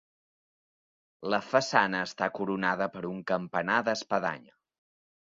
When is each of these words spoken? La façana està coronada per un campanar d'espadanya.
La 1.33 1.41
façana 1.51 2.01
està 2.07 2.31
coronada 2.41 2.91
per 2.97 3.07
un 3.13 3.23
campanar 3.37 3.81
d'espadanya. 3.93 4.61